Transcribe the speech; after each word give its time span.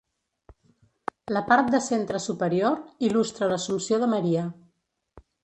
La 1.37 1.43
part 1.51 1.69
de 1.75 1.81
centre 1.87 2.21
superior 2.23 2.79
il·lustra 3.09 3.51
l'Assumpció 3.53 4.01
de 4.07 4.09
Maria. 4.17 4.49